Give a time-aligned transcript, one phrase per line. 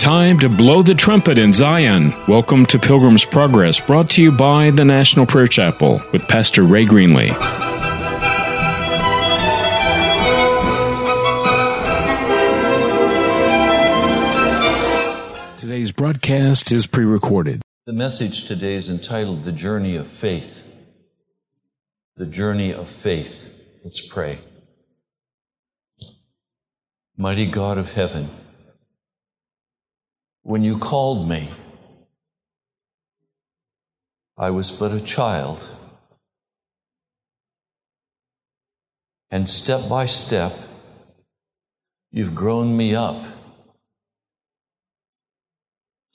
[0.00, 2.14] time to blow the trumpet in Zion.
[2.26, 6.86] Welcome to Pilgrim's Progress, brought to you by the National Prayer Chapel with Pastor Ray
[6.86, 7.28] Greenley.
[15.58, 17.60] Today's broadcast is pre recorded.
[17.84, 20.62] The message today is entitled The Journey of Faith.
[22.16, 23.46] The Journey of Faith.
[23.84, 24.40] Let's pray.
[27.18, 28.30] Mighty God of heaven,
[30.42, 31.50] when you called me,
[34.36, 35.68] I was but a child.
[39.30, 40.52] And step by step,
[42.10, 43.22] you've grown me up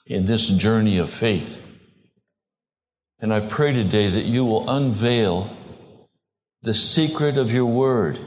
[0.06, 1.62] in this journey of faith.
[3.18, 5.56] And I pray today that you will unveil
[6.62, 8.18] the secret of your word,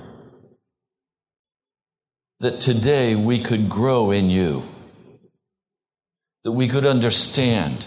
[2.39, 4.63] that today we could grow in you
[6.43, 7.85] that we could understand.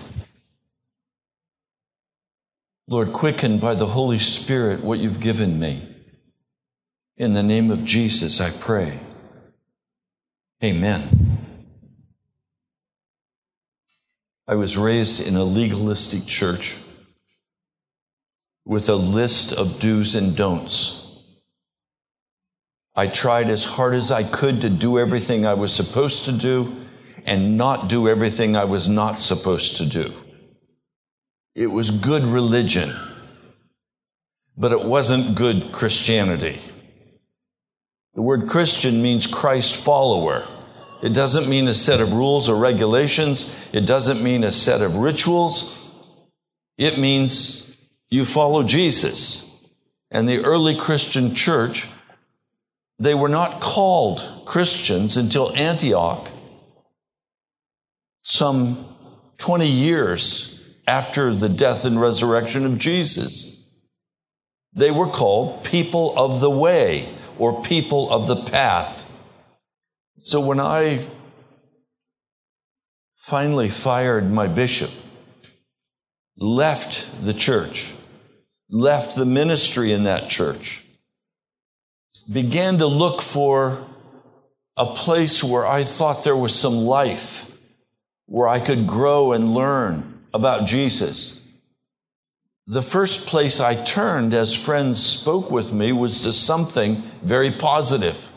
[2.89, 5.89] Lord, quicken by the Holy Spirit what you've given me.
[7.17, 9.01] In the name of Jesus, I pray.
[10.63, 11.39] Amen.
[14.47, 16.77] I was raised in a legalistic church
[18.65, 21.01] with a list of do's and don'ts.
[22.95, 26.77] I tried as hard as I could to do everything I was supposed to do
[27.25, 30.13] and not do everything I was not supposed to do.
[31.55, 32.95] It was good religion,
[34.57, 36.61] but it wasn't good Christianity.
[38.15, 40.47] The word Christian means Christ follower.
[41.03, 43.53] It doesn't mean a set of rules or regulations.
[43.73, 45.79] It doesn't mean a set of rituals.
[46.79, 47.65] It means
[48.09, 49.49] you follow Jesus.
[50.11, 51.89] And the early Christian church,
[52.99, 56.29] they were not called Christians until Antioch
[58.23, 58.89] some
[59.39, 63.57] 20 years after the death and resurrection of Jesus.
[64.75, 69.05] They were called people of the way or people of the path.
[70.19, 71.07] So when I
[73.17, 74.91] finally fired my bishop,
[76.37, 77.93] left the church,
[78.71, 80.83] left the ministry in that church,
[82.31, 83.87] began to look for
[84.77, 87.47] a place where I thought there was some life
[88.33, 91.39] where I could grow and learn about Jesus.
[92.67, 98.33] The first place I turned as friends spoke with me was to something very positive.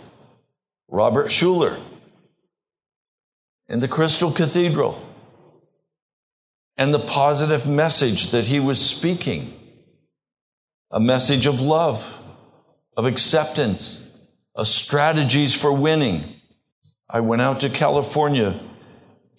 [0.90, 1.80] Robert Schuller
[3.70, 5.02] in the Crystal Cathedral
[6.76, 9.58] and the positive message that he was speaking
[10.92, 12.20] a message of love,
[12.98, 14.06] of acceptance,
[14.56, 16.36] of strategies for winning.
[17.10, 18.60] I went out to California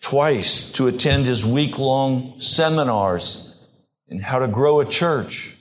[0.01, 3.55] twice to attend his week long seminars
[4.09, 5.57] in how to grow a church.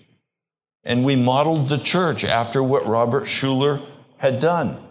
[0.84, 3.86] And we modeled the church after what Robert Schuller
[4.18, 4.86] had done.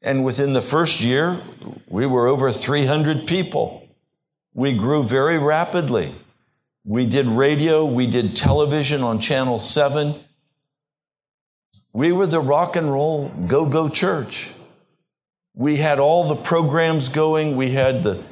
[0.00, 1.40] And within the first year,
[1.88, 3.86] we were over 300 people.
[4.54, 6.14] We grew very rapidly.
[6.84, 10.14] We did radio, we did television on Channel 7.
[11.92, 14.50] We were the rock and roll go go church.
[15.54, 17.56] We had all the programs going.
[17.56, 18.24] We had the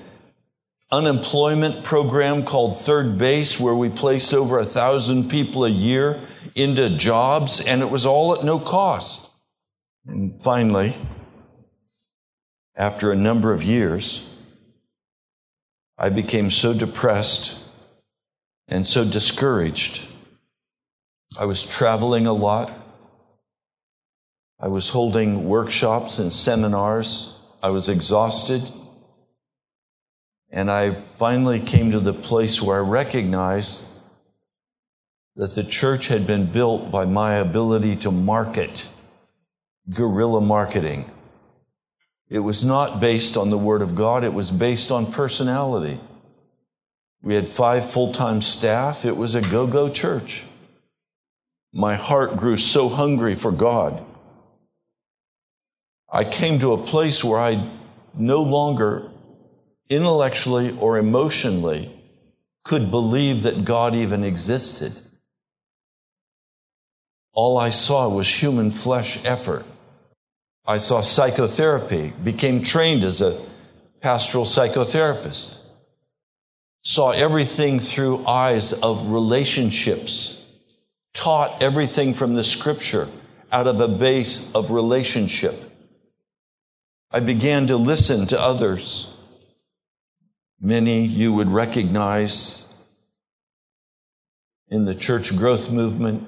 [0.90, 6.22] unemployment program called Third Base, where we placed over a thousand people a year
[6.54, 9.26] into jobs, and it was all at no cost.
[10.06, 10.96] And finally,
[12.76, 14.22] after a number of years,
[15.98, 17.58] I became so depressed
[18.68, 20.02] and so discouraged.
[21.38, 22.72] I was traveling a lot.
[24.60, 27.32] I was holding workshops and seminars.
[27.62, 28.62] I was exhausted.
[30.50, 33.84] And I finally came to the place where I recognized
[35.36, 38.86] that the church had been built by my ability to market,
[39.90, 41.10] guerrilla marketing.
[42.28, 46.00] It was not based on the Word of God, it was based on personality.
[47.22, 50.44] We had five full time staff, it was a go go church.
[51.72, 54.02] My heart grew so hungry for God.
[56.10, 57.70] I came to a place where I
[58.14, 59.10] no longer
[59.88, 61.92] intellectually or emotionally
[62.64, 65.00] could believe that God even existed.
[67.32, 69.64] All I saw was human flesh effort.
[70.66, 73.40] I saw psychotherapy, became trained as a
[74.00, 75.56] pastoral psychotherapist,
[76.82, 80.36] saw everything through eyes of relationships,
[81.14, 83.08] taught everything from the scripture
[83.52, 85.54] out of a base of relationship.
[87.12, 89.06] I began to listen to others
[90.60, 92.64] Many you would recognize
[94.68, 96.26] in the church growth movement,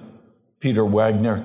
[0.60, 1.44] Peter Wagner,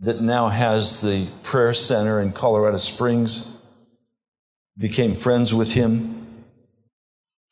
[0.00, 3.46] that now has the prayer center in Colorado Springs,
[4.78, 6.44] became friends with him,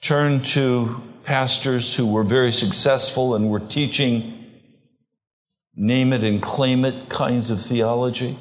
[0.01, 4.37] turned to pastors who were very successful and were teaching
[5.77, 8.39] name it and claim it kinds of theology.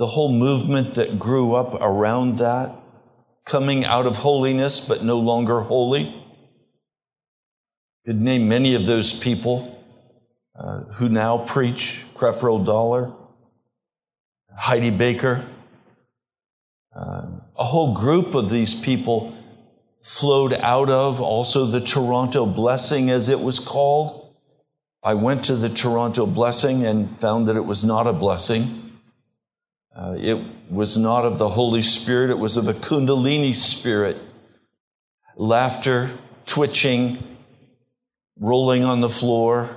[0.00, 2.74] The whole movement that grew up around that,
[3.44, 6.24] coming out of holiness but no longer holy.
[8.06, 9.84] Could name many of those people
[10.58, 13.12] uh, who now preach Creflo Dollar,
[14.56, 15.46] Heidi Baker.
[16.96, 17.26] Uh,
[17.58, 19.36] a whole group of these people
[20.02, 24.34] flowed out of also the Toronto Blessing, as it was called.
[25.02, 28.89] I went to the Toronto Blessing and found that it was not a blessing.
[29.94, 34.20] Uh, it was not of the Holy Spirit, it was of a Kundalini spirit.
[35.36, 36.10] Laughter,
[36.46, 37.36] twitching,
[38.38, 39.76] rolling on the floor,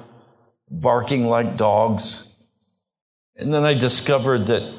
[0.70, 2.28] barking like dogs.
[3.36, 4.74] And then I discovered that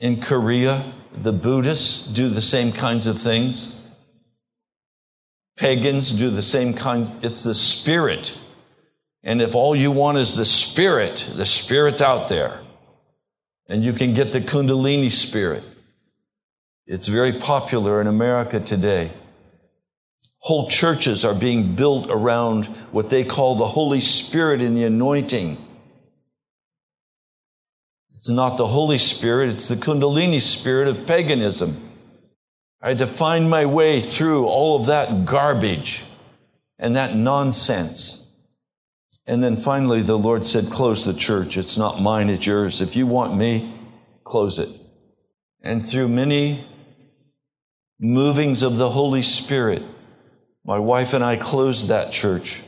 [0.00, 3.74] in Korea, the Buddhists do the same kinds of things.
[5.56, 7.10] Pagans do the same kinds.
[7.22, 8.36] It's the spirit.
[9.24, 12.60] And if all you want is the spirit, the spirit's out there.
[13.66, 15.64] And you can get the Kundalini spirit.
[16.86, 19.12] It's very popular in America today.
[20.38, 25.56] Whole churches are being built around what they call the Holy Spirit and the anointing.
[28.14, 31.90] It's not the Holy Spirit, it's the Kundalini spirit of paganism.
[32.82, 36.04] I had to find my way through all of that garbage
[36.78, 38.23] and that nonsense.
[39.26, 41.56] And then finally, the Lord said, Close the church.
[41.56, 42.80] It's not mine, it's yours.
[42.80, 43.78] If you want me,
[44.24, 44.68] close it.
[45.62, 46.66] And through many
[47.98, 49.82] movings of the Holy Spirit,
[50.64, 52.62] my wife and I closed that church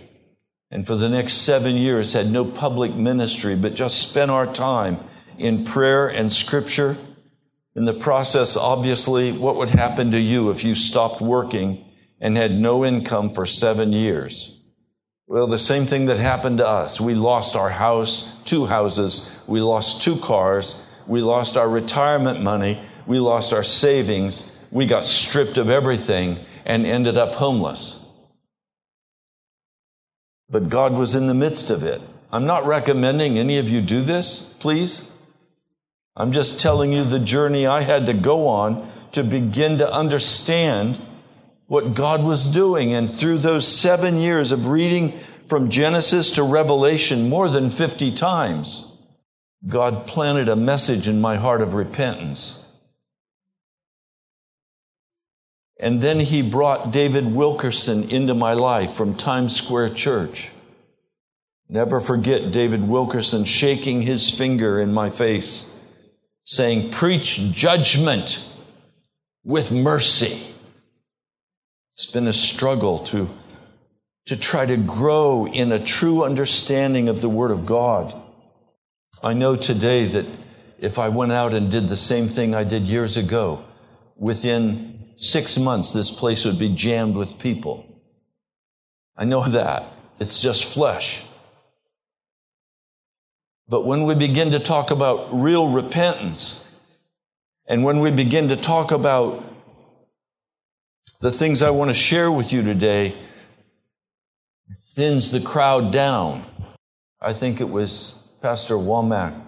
[0.70, 4.98] and for the next seven years had no public ministry, but just spent our time
[5.38, 6.96] in prayer and scripture.
[7.76, 11.84] In the process, obviously, what would happen to you if you stopped working
[12.20, 14.55] and had no income for seven years?
[15.28, 17.00] Well, the same thing that happened to us.
[17.00, 19.28] We lost our house, two houses.
[19.46, 20.76] We lost two cars.
[21.06, 22.80] We lost our retirement money.
[23.06, 24.44] We lost our savings.
[24.70, 27.98] We got stripped of everything and ended up homeless.
[30.48, 32.00] But God was in the midst of it.
[32.32, 35.04] I'm not recommending any of you do this, please.
[36.16, 41.00] I'm just telling you the journey I had to go on to begin to understand
[41.66, 42.92] what God was doing.
[42.92, 45.18] And through those seven years of reading
[45.48, 48.84] from Genesis to Revelation more than 50 times,
[49.66, 52.58] God planted a message in my heart of repentance.
[55.78, 60.50] And then he brought David Wilkerson into my life from Times Square Church.
[61.68, 65.66] Never forget David Wilkerson shaking his finger in my face,
[66.44, 68.42] saying, Preach judgment
[69.44, 70.54] with mercy.
[71.96, 73.30] It's been a struggle to,
[74.26, 78.14] to try to grow in a true understanding of the Word of God.
[79.22, 80.26] I know today that
[80.78, 83.64] if I went out and did the same thing I did years ago,
[84.14, 87.86] within six months, this place would be jammed with people.
[89.16, 89.90] I know that.
[90.20, 91.24] It's just flesh.
[93.70, 96.60] But when we begin to talk about real repentance,
[97.66, 99.42] and when we begin to talk about
[101.20, 103.16] the things I want to share with you today,
[104.94, 106.44] thins the crowd down.
[107.20, 109.42] I think it was Pastor Womack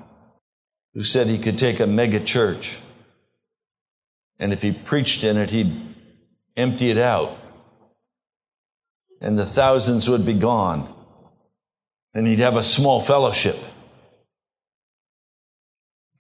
[0.95, 2.79] who said he could take a mega church
[4.39, 5.75] and if he preached in it, he'd
[6.57, 7.37] empty it out.
[9.21, 10.95] And the thousands would be gone.
[12.15, 13.57] And he'd have a small fellowship.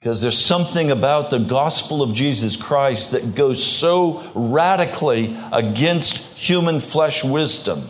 [0.00, 6.81] Because there's something about the gospel of Jesus Christ that goes so radically against human
[6.81, 7.88] flesh wisdom,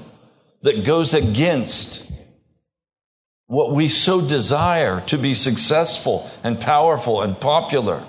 [0.62, 2.10] that goes against
[3.46, 8.06] what we so desire to be successful and powerful and popular.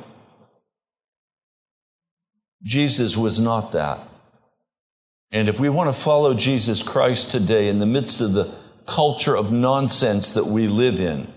[2.63, 3.99] Jesus was not that.
[5.31, 8.53] And if we want to follow Jesus Christ today in the midst of the
[8.85, 11.31] culture of nonsense that we live in,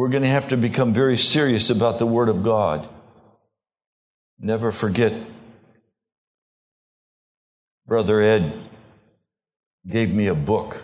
[0.00, 2.88] we're going to have to become very serious about the Word of God.
[4.38, 5.12] Never forget,
[7.86, 8.50] Brother Ed
[9.86, 10.82] gave me a book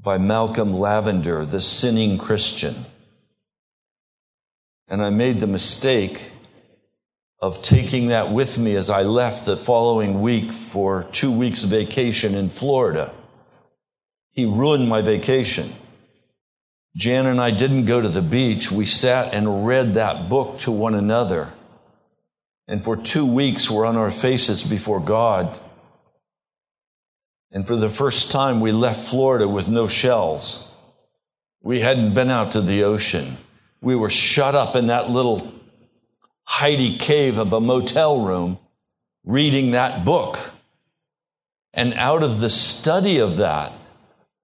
[0.00, 2.86] by Malcolm Lavender, The Sinning Christian.
[4.88, 6.32] And I made the mistake
[7.42, 12.34] of taking that with me as I left the following week for two weeks vacation
[12.34, 13.12] in Florida.
[14.30, 15.74] He ruined my vacation.
[16.94, 18.70] Jan and I didn't go to the beach.
[18.70, 21.52] We sat and read that book to one another.
[22.68, 25.58] And for two weeks, we're on our faces before God.
[27.50, 30.62] And for the first time, we left Florida with no shells.
[31.62, 33.36] We hadn't been out to the ocean.
[33.80, 35.52] We were shut up in that little
[36.44, 38.58] Heidi cave of a motel room
[39.24, 40.38] reading that book.
[41.74, 43.72] And out of the study of that,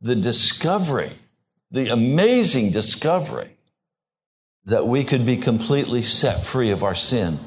[0.01, 1.13] the discovery,
[1.71, 3.57] the amazing discovery
[4.65, 7.39] that we could be completely set free of our sin.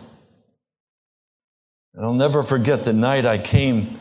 [1.93, 3.99] And I'll never forget the night I came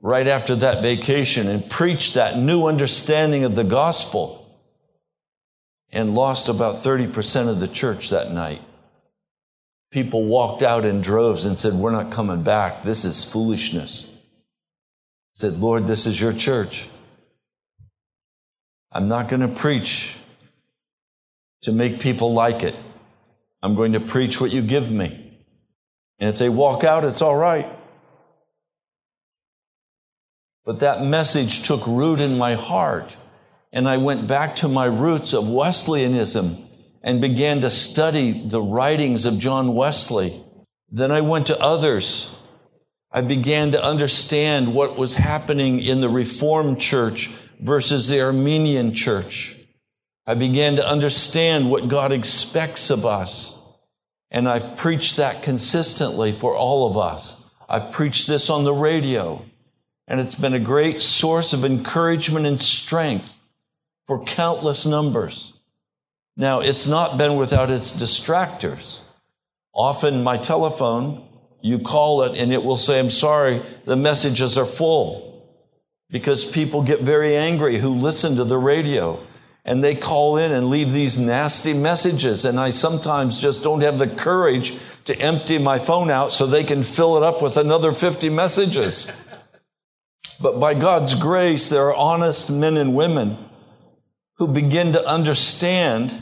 [0.00, 4.38] right after that vacation and preached that new understanding of the gospel
[5.90, 8.62] and lost about 30% of the church that night.
[9.90, 12.82] People walked out in droves and said, We're not coming back.
[12.82, 14.06] This is foolishness.
[14.08, 16.88] I said, Lord, this is your church.
[18.92, 20.14] I'm not going to preach
[21.62, 22.76] to make people like it.
[23.62, 25.18] I'm going to preach what you give me.
[26.18, 27.66] And if they walk out, it's all right.
[30.64, 33.12] But that message took root in my heart
[33.72, 36.58] and I went back to my roots of Wesleyanism
[37.02, 40.44] and began to study the writings of John Wesley.
[40.90, 42.28] Then I went to others.
[43.10, 47.30] I began to understand what was happening in the Reformed Church
[47.62, 49.56] versus the Arminian Church.
[50.26, 53.56] I began to understand what God expects of us.
[54.30, 57.36] And I've preached that consistently for all of us.
[57.68, 59.44] I've preached this on the radio,
[60.08, 63.32] and it's been a great source of encouragement and strength
[64.06, 65.52] for countless numbers.
[66.36, 68.98] Now, it's not been without its distractors.
[69.74, 71.28] Often, my telephone,
[71.60, 75.31] you call it and it will say, I'm sorry, the messages are full.
[76.12, 79.26] Because people get very angry who listen to the radio
[79.64, 82.44] and they call in and leave these nasty messages.
[82.44, 84.74] And I sometimes just don't have the courage
[85.06, 89.08] to empty my phone out so they can fill it up with another 50 messages.
[90.40, 93.38] But by God's grace, there are honest men and women
[94.36, 96.20] who begin to understand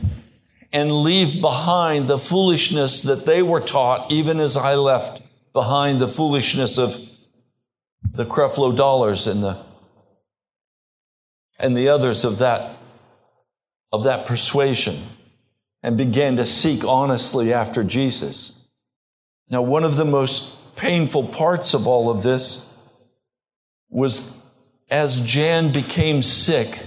[0.72, 6.06] and leave behind the foolishness that they were taught, even as I left behind the
[6.06, 6.96] foolishness of
[8.12, 9.69] the Creflo Dollars and the
[11.60, 12.76] and the others of that
[13.92, 15.02] of that persuasion
[15.82, 18.52] and began to seek honestly after Jesus.
[19.48, 20.44] Now, one of the most
[20.76, 22.64] painful parts of all of this
[23.88, 24.22] was
[24.88, 26.84] as Jan became sick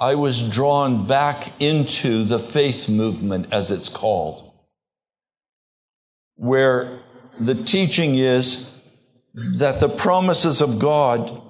[0.00, 4.52] I was drawn back into the faith movement, as it's called,
[6.36, 7.00] where
[7.40, 8.68] the teaching is
[9.34, 11.42] that the promises of God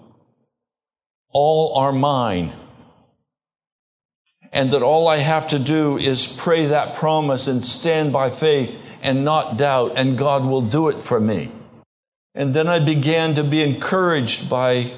[1.33, 2.53] all are mine.
[4.53, 8.79] And that all I have to do is pray that promise and stand by faith
[9.03, 11.53] and not doubt, and God will do it for me.
[12.35, 14.97] And then I began to be encouraged by,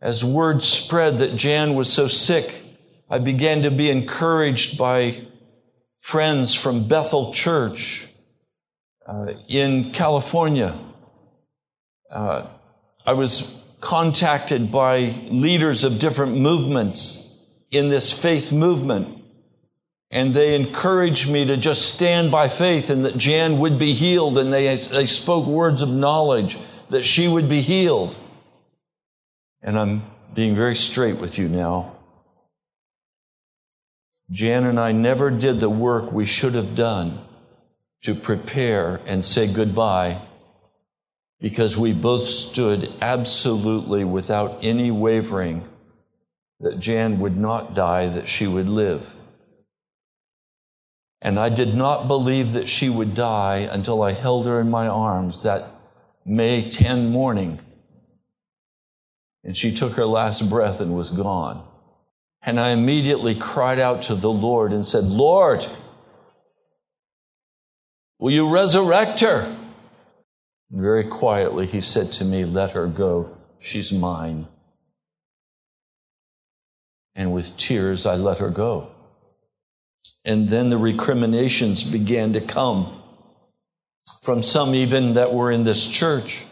[0.00, 2.62] as word spread that Jan was so sick,
[3.08, 5.26] I began to be encouraged by
[6.00, 8.06] friends from Bethel Church
[9.06, 10.78] uh, in California.
[12.10, 12.46] Uh,
[13.06, 13.50] I was
[13.84, 17.22] contacted by leaders of different movements
[17.70, 19.22] in this faith movement.
[20.10, 24.38] And they encouraged me to just stand by faith and that Jan would be healed.
[24.38, 26.58] And they, they spoke words of knowledge
[26.90, 28.16] that she would be healed.
[29.60, 30.02] And I'm
[30.34, 31.96] being very straight with you now.
[34.30, 37.18] Jan and I never did the work we should have done
[38.02, 40.22] to prepare and say goodbye
[41.44, 45.62] because we both stood absolutely without any wavering
[46.60, 49.06] that Jan would not die, that she would live.
[51.20, 54.86] And I did not believe that she would die until I held her in my
[54.86, 55.70] arms that
[56.24, 57.60] May 10 morning.
[59.44, 61.62] And she took her last breath and was gone.
[62.40, 65.66] And I immediately cried out to the Lord and said, Lord,
[68.18, 69.54] will you resurrect her?
[70.74, 73.36] And very quietly, he said to me, Let her go.
[73.60, 74.48] She's mine.
[77.14, 78.90] And with tears, I let her go.
[80.24, 83.00] And then the recriminations began to come
[84.22, 86.44] from some even that were in this church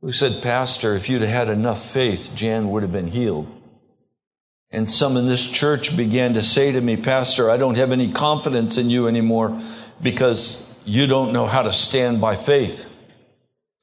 [0.00, 3.48] who said, Pastor, if you'd had enough faith, Jan would have been healed.
[4.70, 8.12] And some in this church began to say to me, Pastor, I don't have any
[8.12, 9.60] confidence in you anymore
[10.00, 12.88] because you don't know how to stand by faith.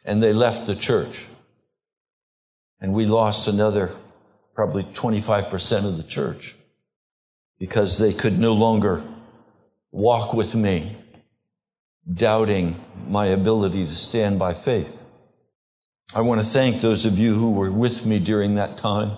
[0.04, 1.26] And they left the church.
[2.80, 3.92] And we lost another
[4.56, 6.56] probably 25% of the church
[7.60, 9.04] because they could no longer
[9.92, 10.98] walk with me,
[12.12, 14.92] doubting my ability to stand by faith.
[16.14, 19.18] I want to thank those of you who were with me during that time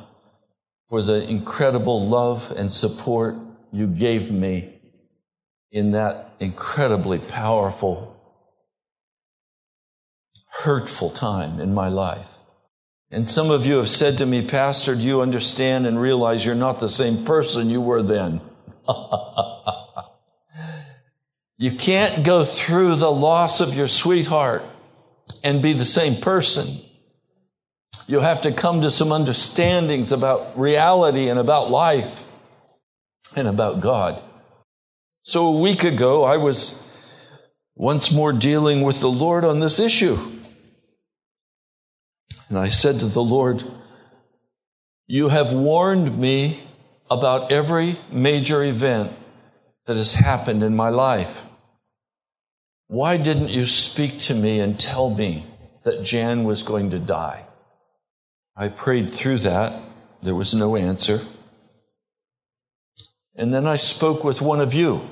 [0.90, 3.36] for the incredible love and support
[3.72, 4.73] you gave me
[5.74, 8.16] in that incredibly powerful,
[10.48, 12.28] hurtful time in my life.
[13.10, 16.54] And some of you have said to me, Pastor, do you understand and realize you're
[16.54, 18.40] not the same person you were then?
[21.58, 24.64] you can't go through the loss of your sweetheart
[25.44, 26.78] and be the same person.
[28.06, 32.24] You'll have to come to some understandings about reality and about life
[33.36, 34.22] and about God.
[35.24, 36.76] So a week ago, I was
[37.76, 40.18] once more dealing with the Lord on this issue.
[42.50, 43.64] And I said to the Lord,
[45.08, 46.62] You have warned me
[47.10, 49.14] about every major event
[49.86, 51.36] that has happened in my life.
[52.88, 55.48] Why didn't you speak to me and tell me
[55.84, 57.46] that Jan was going to die?
[58.58, 59.82] I prayed through that.
[60.22, 61.22] There was no answer.
[63.36, 65.10] And then I spoke with one of you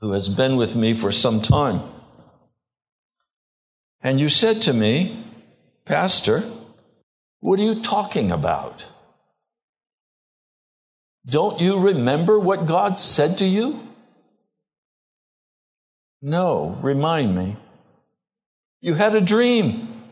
[0.00, 1.82] who has been with me for some time.
[4.02, 5.24] And you said to me,
[5.84, 6.42] Pastor,
[7.40, 8.86] what are you talking about?
[11.26, 13.80] Don't you remember what God said to you?
[16.22, 17.56] No, remind me.
[18.80, 20.02] You had a dream.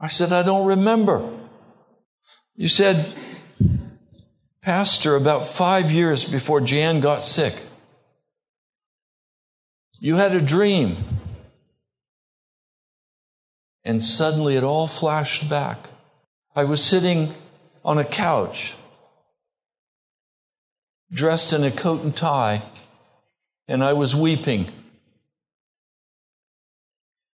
[0.00, 1.38] I said, I don't remember.
[2.54, 3.12] You said,
[4.62, 7.54] Pastor, about five years before Jan got sick,
[10.00, 10.96] you had a dream.
[13.84, 15.88] And suddenly it all flashed back.
[16.54, 17.34] I was sitting
[17.84, 18.76] on a couch,
[21.10, 22.64] dressed in a coat and tie,
[23.66, 24.70] and I was weeping.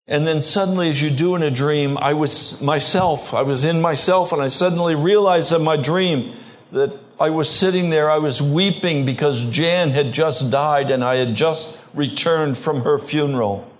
[0.07, 3.79] And then suddenly, as you do in a dream, I was myself, I was in
[3.79, 6.33] myself, and I suddenly realized in my dream
[6.71, 11.17] that I was sitting there, I was weeping because Jan had just died and I
[11.17, 13.71] had just returned from her funeral.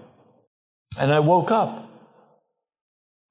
[0.95, 1.89] And I woke up.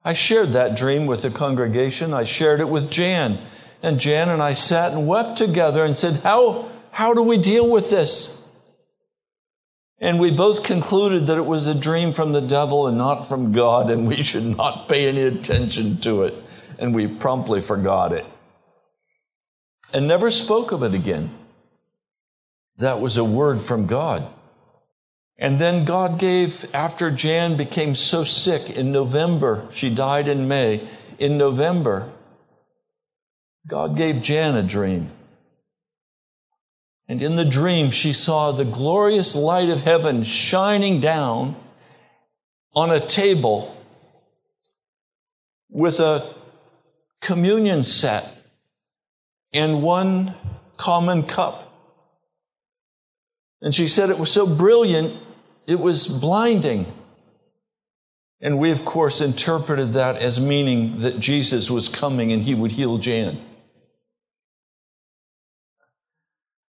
[0.03, 2.13] I shared that dream with the congregation.
[2.13, 3.39] I shared it with Jan.
[3.81, 7.69] And Jan and I sat and wept together and said, How, how do we deal
[7.69, 8.35] with this?
[9.99, 13.53] And we both concluded that it was a dream from the devil and not from
[13.53, 16.35] God, and we should not pay any attention to it.
[16.77, 18.25] And we promptly forgot it
[19.93, 21.33] and never spoke of it again.
[22.77, 24.27] That was a word from God.
[25.37, 30.87] And then God gave, after Jan became so sick in November, she died in May.
[31.17, 32.11] In November,
[33.67, 35.11] God gave Jan a dream.
[37.07, 41.55] And in the dream, she saw the glorious light of heaven shining down
[42.73, 43.75] on a table
[45.69, 46.33] with a
[47.19, 48.40] communion set
[49.53, 50.35] and one
[50.77, 51.67] common cup.
[53.61, 55.21] And she said it was so brilliant,
[55.67, 56.91] it was blinding.
[58.41, 62.71] And we, of course, interpreted that as meaning that Jesus was coming and he would
[62.71, 63.39] heal Jan.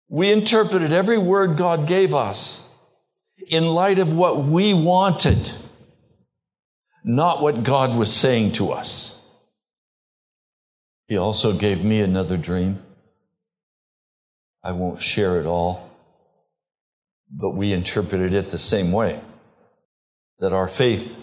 [0.09, 2.64] We interpreted every word God gave us
[3.47, 5.53] in light of what we wanted,
[7.05, 9.16] not what God was saying to us.
[11.11, 12.81] He also gave me another dream.
[14.62, 15.90] I won't share it all,
[17.29, 19.20] but we interpreted it the same way
[20.38, 21.16] that our faith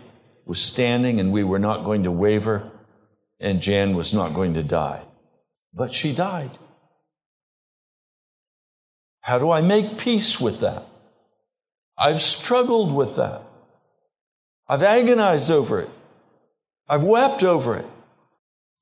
[0.46, 2.70] was standing and we were not going to waver,
[3.40, 5.04] and Jan was not going to die.
[5.74, 6.52] But she died.
[9.22, 10.84] How do I make peace with that?
[11.98, 13.42] I've struggled with that.
[14.68, 15.90] I've agonized over it.
[16.90, 17.86] I've wept over it.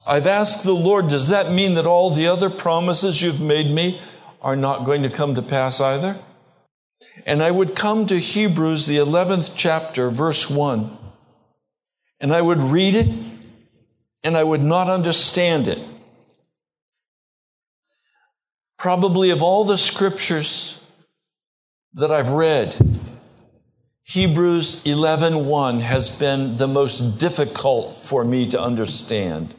[0.07, 4.01] I've asked the Lord, does that mean that all the other promises you've made me
[4.41, 6.19] are not going to come to pass either?
[7.25, 10.97] And I would come to Hebrews, the 11th chapter, verse 1,
[12.19, 13.09] and I would read it,
[14.23, 15.79] and I would not understand it.
[18.77, 20.77] Probably of all the scriptures
[21.93, 22.75] that I've read,
[24.03, 29.55] Hebrews 11:1 has been the most difficult for me to understand.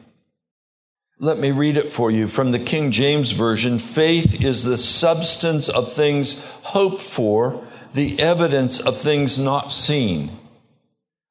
[1.19, 3.79] Let me read it for you from the King James Version.
[3.79, 10.37] Faith is the substance of things hoped for, the evidence of things not seen.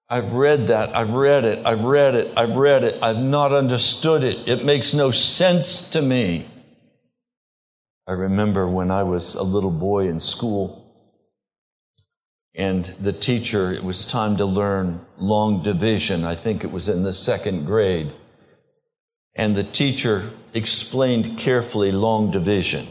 [0.09, 0.97] I've read that.
[0.97, 1.65] I've read it.
[1.65, 2.37] I've read it.
[2.37, 3.01] I've read it.
[3.01, 4.49] I've not understood it.
[4.49, 6.49] It makes no sense to me.
[8.09, 10.83] I remember when I was a little boy in school
[12.57, 16.25] and the teacher, it was time to learn long division.
[16.25, 18.13] I think it was in the second grade.
[19.37, 22.89] And the teacher explained carefully long division.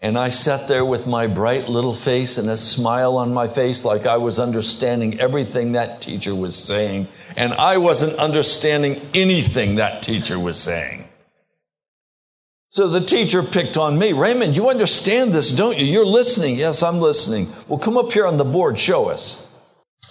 [0.00, 3.84] And I sat there with my bright little face and a smile on my face
[3.84, 7.08] like I was understanding everything that teacher was saying.
[7.36, 11.08] And I wasn't understanding anything that teacher was saying.
[12.70, 14.12] So the teacher picked on me.
[14.12, 15.86] Raymond, you understand this, don't you?
[15.86, 16.56] You're listening.
[16.56, 17.50] Yes, I'm listening.
[17.68, 19.46] Well, come up here on the board, show us.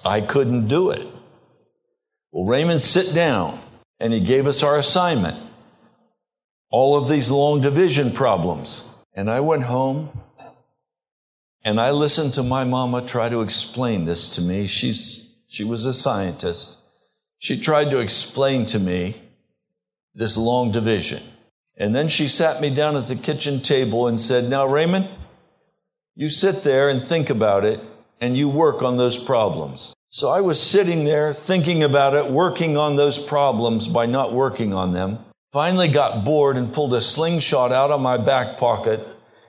[0.03, 1.07] I couldn't do it.
[2.31, 3.61] Well, Raymond, sit down.
[3.99, 5.41] And he gave us our assignment.
[6.69, 8.81] All of these long division problems.
[9.13, 10.09] And I went home
[11.65, 14.67] and I listened to my mama try to explain this to me.
[14.67, 16.77] She's, she was a scientist.
[17.39, 19.15] She tried to explain to me
[20.13, 21.23] this long division.
[21.75, 25.09] And then she sat me down at the kitchen table and said, Now, Raymond,
[26.13, 27.81] you sit there and think about it
[28.21, 29.94] and you work on those problems.
[30.15, 34.73] So I was sitting there thinking about it, working on those problems by not working
[34.73, 35.19] on them.
[35.51, 39.05] Finally got bored and pulled a slingshot out of my back pocket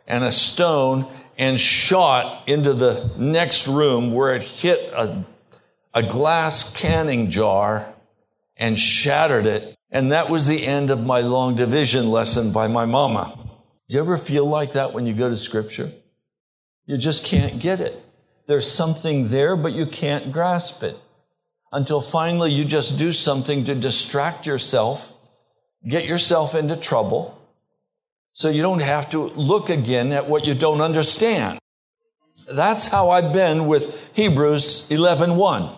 [0.08, 1.06] and a stone
[1.38, 5.24] and shot into the next room where it hit a,
[5.94, 7.94] a glass canning jar
[8.56, 12.86] and shattered it and that was the end of my long division lesson by my
[12.86, 13.38] mama.
[13.88, 15.92] Do you ever feel like that when you go to scripture?
[16.86, 18.02] You just can't get it.
[18.46, 20.96] There's something there, but you can't grasp it.
[21.72, 25.12] Until finally you just do something to distract yourself,
[25.86, 27.38] get yourself into trouble,
[28.30, 31.58] so you don't have to look again at what you don't understand.
[32.48, 35.76] That's how I've been with Hebrews 11:1.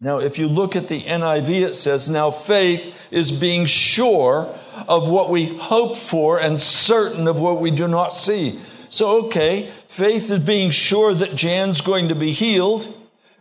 [0.00, 4.54] Now, if you look at the NIV, it says, Now faith is being sure
[4.86, 8.58] of what we hope for and certain of what we do not see.
[8.90, 12.92] So, okay, faith is being sure that Jan's going to be healed.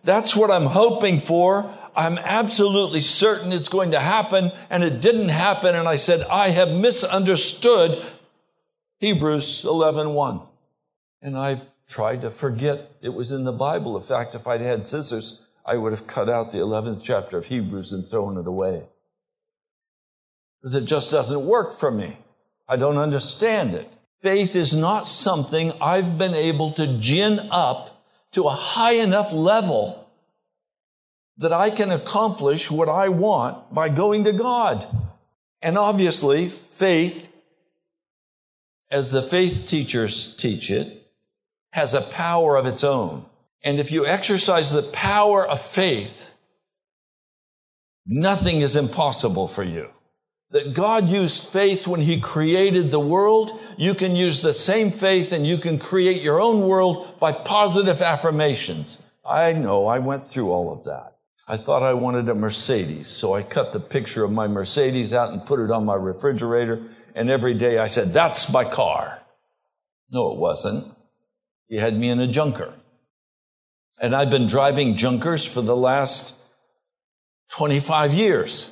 [0.04, 1.74] That's what I'm hoping for.
[1.96, 5.76] I'm absolutely certain it's going to happen, and it didn't happen.
[5.76, 8.06] And I said, I have misunderstood
[9.00, 10.48] Hebrews 11.1.
[11.22, 13.98] And I've tried to forget it was in the Bible.
[13.98, 17.46] In fact, if I'd had scissors, I would have cut out the 11th chapter of
[17.46, 18.84] Hebrews and thrown it away.
[20.62, 22.18] Because it just doesn't work for me.
[22.68, 23.92] I don't understand it.
[24.26, 30.10] Faith is not something I've been able to gin up to a high enough level
[31.38, 34.88] that I can accomplish what I want by going to God.
[35.62, 37.32] And obviously, faith,
[38.90, 41.06] as the faith teachers teach it,
[41.70, 43.28] has a power of its own.
[43.64, 46.32] And if you exercise the power of faith,
[48.08, 49.92] nothing is impossible for you.
[50.52, 55.32] That God used faith when He created the world, you can use the same faith
[55.32, 58.98] and you can create your own world by positive affirmations.
[59.26, 61.16] I know, I went through all of that.
[61.48, 65.32] I thought I wanted a Mercedes, so I cut the picture of my Mercedes out
[65.32, 66.82] and put it on my refrigerator,
[67.14, 69.22] and every day I said, That's my car.
[70.10, 70.92] No, it wasn't.
[71.68, 72.74] He had me in a junker.
[74.00, 76.34] And I've been driving junkers for the last
[77.50, 78.70] 25 years.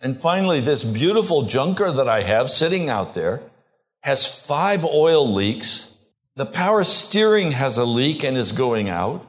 [0.00, 3.42] And finally, this beautiful junker that I have sitting out there
[4.00, 5.88] has five oil leaks.
[6.36, 9.26] The power steering has a leak and is going out.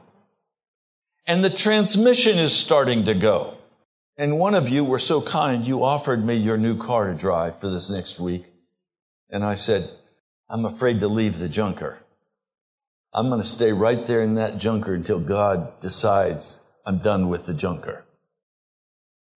[1.26, 3.56] And the transmission is starting to go.
[4.16, 7.60] And one of you were so kind, you offered me your new car to drive
[7.60, 8.44] for this next week.
[9.30, 9.90] And I said,
[10.50, 11.98] I'm afraid to leave the junker.
[13.12, 17.46] I'm going to stay right there in that junker until God decides I'm done with
[17.46, 18.04] the junker.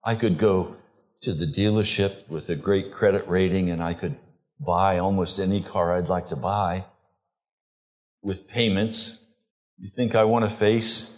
[0.04, 0.76] I could go
[1.22, 4.16] to the dealership with a great credit rating and I could
[4.58, 6.84] buy almost any car I'd like to buy
[8.22, 9.16] with payments.
[9.78, 11.10] You think I want to face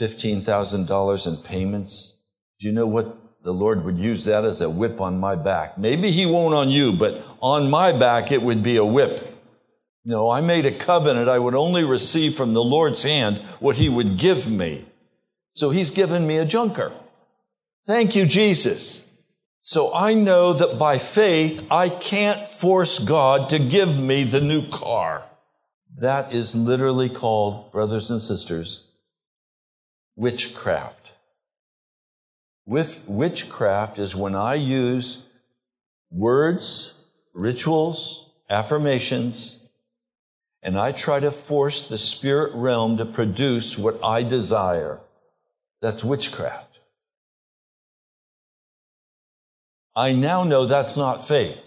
[0.00, 2.14] $15,000 in payments?
[2.58, 5.78] Do you know what the Lord would use that as a whip on my back?
[5.78, 9.28] Maybe He won't on you, but on my back it would be a whip.
[10.04, 11.28] No, I made a covenant.
[11.28, 14.86] I would only receive from the Lord's hand what He would give me.
[15.54, 16.92] So He's given me a junker.
[17.86, 19.02] Thank you, Jesus.
[19.64, 24.68] So I know that by faith, I can't force God to give me the new
[24.68, 25.22] car.
[25.98, 28.82] That is literally called, brothers and sisters,
[30.16, 31.12] witchcraft.
[32.66, 35.18] With witchcraft is when I use
[36.10, 36.92] words,
[37.32, 39.58] rituals, affirmations,
[40.60, 44.98] and I try to force the spirit realm to produce what I desire.
[45.80, 46.71] That's witchcraft.
[49.94, 51.58] I now know that's not faith.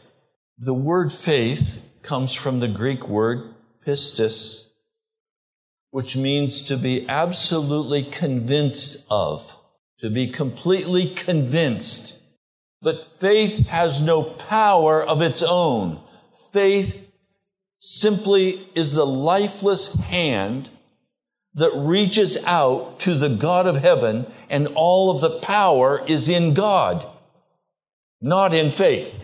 [0.57, 3.53] The word faith comes from the Greek word
[3.85, 4.65] pistis,
[5.91, 9.49] which means to be absolutely convinced of,
[9.99, 12.17] to be completely convinced.
[12.81, 16.01] But faith has no power of its own.
[16.51, 16.99] Faith
[17.79, 20.69] simply is the lifeless hand
[21.53, 26.53] that reaches out to the God of heaven, and all of the power is in
[26.53, 27.07] God,
[28.25, 29.23] not in faith.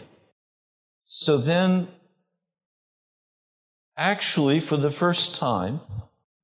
[1.08, 1.88] So then,
[3.98, 5.82] actually, for the first time,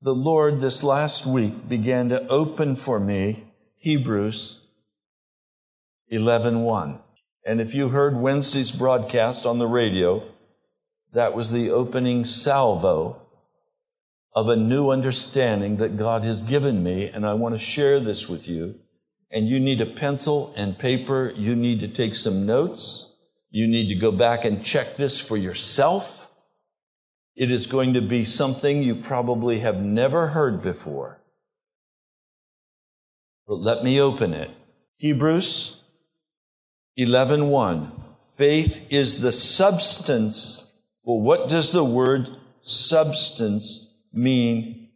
[0.02, 3.43] the Lord this last week began to open for me
[3.76, 4.60] Hebrews
[6.12, 7.00] 11:1.
[7.46, 10.24] And if you heard Wednesday's broadcast on the radio,
[11.13, 13.22] that was the opening salvo
[14.34, 18.28] of a new understanding that God has given me, and I want to share this
[18.28, 18.80] with you.
[19.31, 21.33] And you need a pencil and paper.
[21.35, 23.11] You need to take some notes.
[23.49, 26.29] You need to go back and check this for yourself.
[27.35, 31.21] It is going to be something you probably have never heard before.
[33.47, 34.51] But let me open it.
[34.97, 35.77] Hebrews
[36.97, 37.91] 11:1.
[38.35, 40.63] Faith is the substance.
[41.03, 42.29] Well, what does the word
[42.61, 44.89] substance mean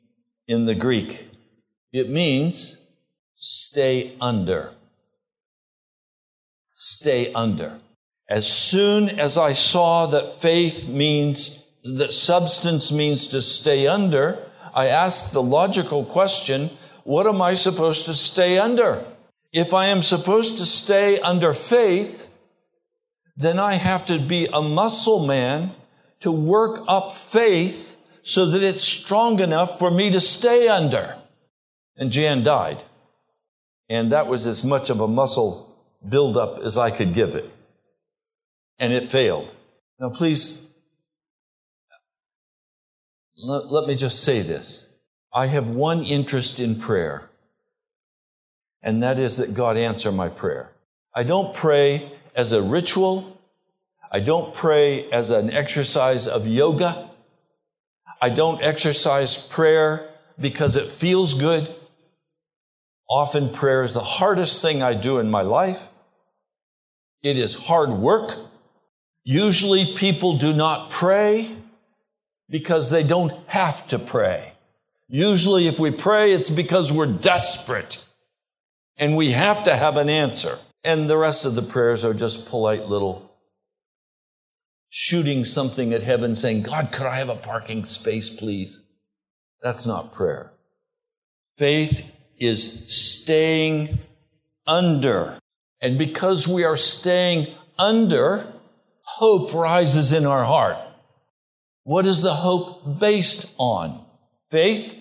[0.48, 1.28] in the Greek?
[1.94, 2.78] It means
[3.42, 4.72] stay under.
[6.76, 7.80] Stay under.
[8.30, 14.88] As soon as I saw that faith means, that substance means to stay under, I
[14.88, 16.70] asked the logical question,
[17.04, 19.04] what am I supposed to stay under?
[19.52, 22.28] If I am supposed to stay under faith,
[23.36, 25.72] then I have to be a muscle man
[26.20, 31.18] to work up faith so that it's strong enough for me to stay under.
[31.98, 32.84] And Jan died.
[33.92, 35.70] And that was as much of a muscle
[36.08, 37.52] buildup as I could give it.
[38.80, 39.50] And it failed.
[40.00, 40.60] Now, please,
[43.44, 44.88] let, let me just say this.
[45.34, 47.30] I have one interest in prayer,
[48.82, 50.72] and that is that God answer my prayer.
[51.14, 53.38] I don't pray as a ritual.
[54.10, 57.10] I don't pray as an exercise of yoga.
[58.22, 61.76] I don't exercise prayer because it feels good.
[63.12, 65.84] Often prayer is the hardest thing I do in my life.
[67.22, 68.40] It is hard work.
[69.26, 71.54] Usually people do not pray
[72.50, 74.54] because they don't have to pray.
[75.10, 78.02] Usually if we pray, it's because we're desperate
[78.96, 80.58] and we have to have an answer.
[80.86, 83.30] And the rest of the prayers are just polite little
[84.88, 88.80] shooting something at heaven saying, God, could I have a parking space, please?
[89.62, 90.54] That's not prayer.
[91.58, 92.06] Faith
[92.42, 94.00] is staying
[94.66, 95.40] under.
[95.80, 98.52] And because we are staying under,
[99.04, 100.78] hope rises in our heart.
[101.84, 104.04] What is the hope based on?
[104.50, 104.92] Faith?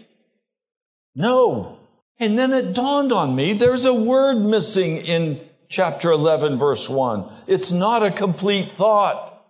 [1.14, 1.78] No.
[2.18, 7.24] And then it dawned on me there's a word missing in chapter 11, verse 1.
[7.46, 9.42] It's not a complete thought.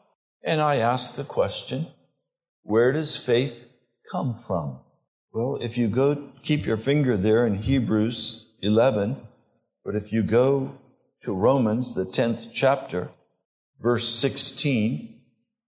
[0.44, 1.88] And I ask the question,
[2.62, 3.66] where does faith
[4.10, 4.78] come from?
[5.32, 9.16] Well, if you go, keep your finger there in Hebrews 11,
[9.84, 10.72] but if you go
[11.22, 13.10] to Romans, the 10th chapter,
[13.80, 15.20] verse 16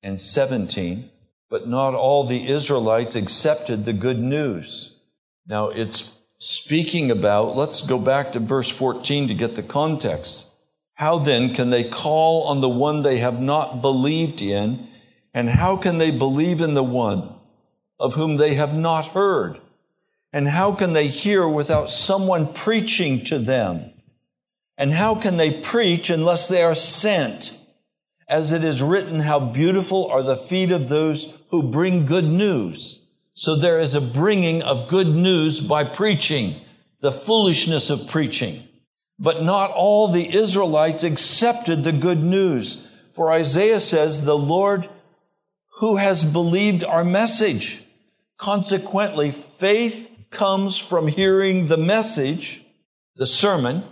[0.02, 1.08] and 17,
[1.48, 4.96] but not all the Israelites accepted the good news.
[5.46, 10.44] Now it's speaking about, let's go back to verse 14 to get the context.
[10.94, 14.88] How then can they call on the one they have not believed in?
[15.32, 17.36] And how can they believe in the one
[18.02, 19.60] of whom they have not heard?
[20.32, 23.92] And how can they hear without someone preaching to them?
[24.76, 27.56] And how can they preach unless they are sent?
[28.28, 33.00] As it is written, how beautiful are the feet of those who bring good news.
[33.34, 36.60] So there is a bringing of good news by preaching,
[37.02, 38.66] the foolishness of preaching.
[39.16, 42.78] But not all the Israelites accepted the good news.
[43.12, 44.88] For Isaiah says, the Lord
[45.76, 47.82] who has believed our message.
[48.42, 52.60] Consequently, faith comes from hearing the message,
[53.14, 53.84] the sermon,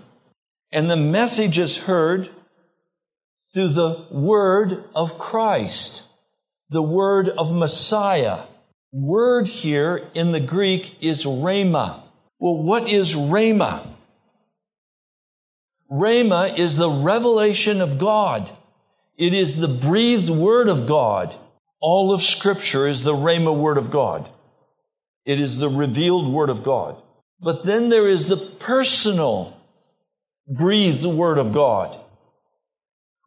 [0.73, 2.29] and the message is heard
[3.55, 6.03] through the word of Christ,
[6.69, 8.41] the word of Messiah.
[8.91, 12.03] Word here in the Greek is rhema.
[12.41, 13.87] Well, what is rhema?
[15.89, 18.51] Rhema is the revelation of God.
[19.17, 21.37] It is the breathed word of God.
[21.79, 24.29] All of Scripture is the Rhema word of God.
[25.31, 27.01] It is the revealed word of God.
[27.39, 29.57] But then there is the personal
[30.49, 31.97] breathed word of God,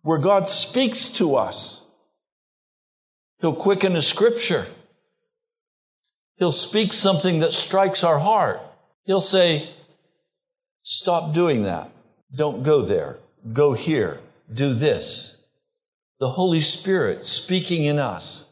[0.01, 1.79] where God speaks to us.
[3.39, 4.65] He'll quicken a scripture.
[6.35, 8.59] He'll speak something that strikes our heart.
[9.05, 9.69] He'll say,
[10.83, 11.89] Stop doing that.
[12.35, 13.15] Don't go there.
[13.53, 14.19] Go here.
[14.53, 15.37] Do this.
[16.19, 18.45] The Holy Spirit speaking in us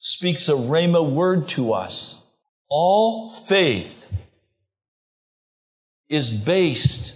[0.00, 2.24] speaks a Rhema word to us.
[2.68, 4.06] All faith
[6.08, 7.14] is based,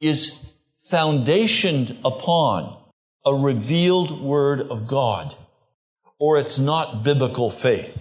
[0.00, 0.32] is
[0.90, 2.76] foundationed upon
[3.24, 5.34] a revealed word of God,
[6.18, 7.98] or it's not biblical faith.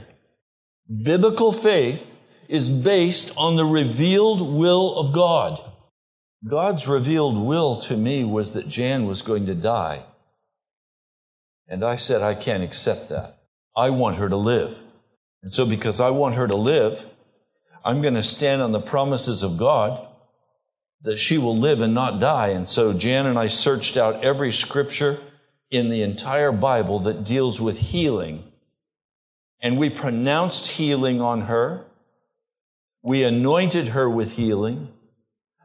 [1.03, 2.05] Biblical faith
[2.49, 5.59] is based on the revealed will of God.
[6.47, 10.03] God's revealed will to me was that Jan was going to die.
[11.67, 13.39] And I said, I can't accept that.
[13.75, 14.77] I want her to live.
[15.43, 17.05] And so, because I want her to live,
[17.85, 20.07] I'm going to stand on the promises of God
[21.03, 22.49] that she will live and not die.
[22.49, 25.19] And so, Jan and I searched out every scripture
[25.69, 28.43] in the entire Bible that deals with healing.
[29.61, 31.85] And we pronounced healing on her.
[33.01, 34.89] We anointed her with healing.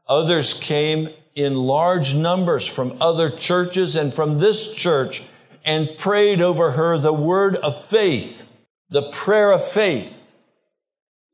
[0.08, 5.22] Others came in large numbers from other churches and from this church
[5.64, 8.44] and prayed over her the word of faith,
[8.90, 10.14] the prayer of faith.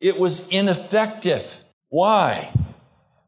[0.01, 1.51] It was ineffective.
[1.89, 2.53] Why?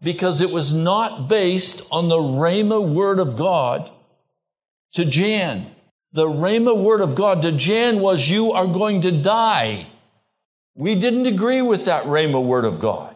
[0.02, 3.90] Because it was not based on the Rhema word of God
[4.92, 5.70] to Jan.
[6.12, 9.86] The Rhema word of God to Jan was, You are going to die.
[10.74, 13.14] We didn't agree with that Rhema word of God.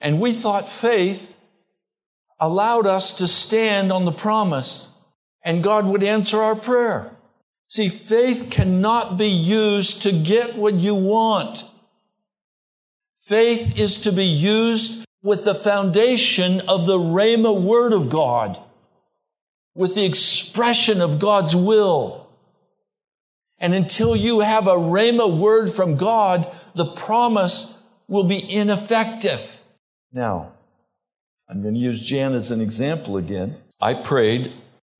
[0.00, 1.34] And we thought faith
[2.38, 4.88] allowed us to stand on the promise
[5.44, 7.10] and God would answer our prayer.
[7.72, 11.64] See, faith cannot be used to get what you want.
[13.22, 18.58] Faith is to be used with the foundation of the Rhema word of God,
[19.74, 22.28] with the expression of God's will.
[23.56, 27.72] And until you have a Rhema word from God, the promise
[28.06, 29.60] will be ineffective.
[30.12, 30.52] Now,
[31.48, 33.56] I'm going to use Jan as an example again.
[33.80, 34.52] I prayed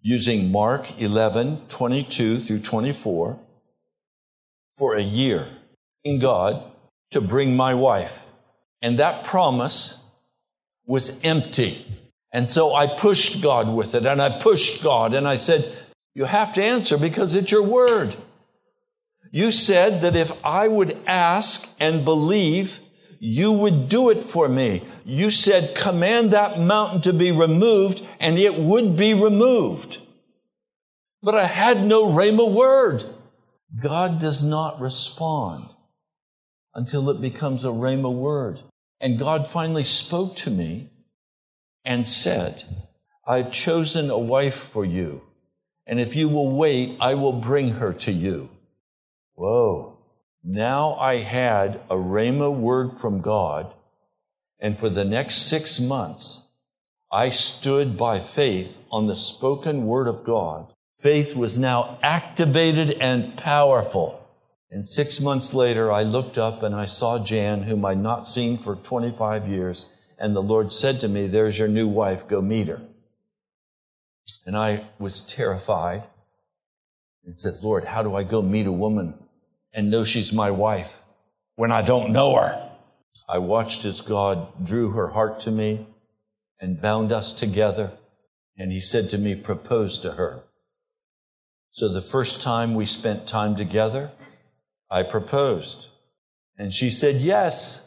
[0.03, 3.39] using Mark 11, 22 through 24
[4.77, 5.49] for a year
[6.05, 6.71] in God
[7.13, 8.19] to bring my wife.
[8.81, 9.99] And that promise
[10.85, 11.87] was empty.
[12.33, 15.73] And so I pushed God with it and I pushed God and I said,
[16.15, 18.17] you have to answer because it's your word.
[19.31, 22.81] You said that if I would ask and believe,
[23.19, 24.87] you would do it for me.
[25.05, 29.99] You said, command that mountain to be removed, and it would be removed.
[31.23, 33.05] But I had no Rhema word.
[33.81, 35.69] God does not respond
[36.75, 38.61] until it becomes a Rhema word.
[39.01, 40.91] And God finally spoke to me
[41.85, 42.65] and said,
[43.27, 45.23] I've chosen a wife for you.
[45.87, 48.51] And if you will wait, I will bring her to you.
[49.35, 49.99] Whoa.
[50.45, 53.73] Now I had a Rhema word from God,
[54.63, 56.43] and for the next six months,
[57.13, 60.73] I stood by faith on the spoken word of God.
[60.95, 64.25] Faith was now activated and powerful.
[64.71, 68.57] And six months later, I looked up and I saw Jan, whom I'd not seen
[68.57, 69.89] for 25 years.
[70.17, 72.81] And the Lord said to me, There's your new wife, go meet her.
[74.47, 76.05] And I was terrified
[77.25, 79.15] and said, Lord, how do I go meet a woman
[79.75, 81.01] and know she's my wife
[81.57, 82.72] when I don't know her.
[83.29, 85.87] I watched as God drew her heart to me
[86.61, 87.93] and bound us together.
[88.57, 90.45] And he said to me, propose to her.
[91.73, 94.13] So the first time we spent time together,
[94.91, 95.89] I proposed.
[96.59, 97.81] And she said yes.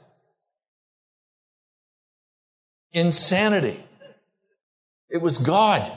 [2.92, 3.80] Insanity.
[5.10, 5.92] It was God.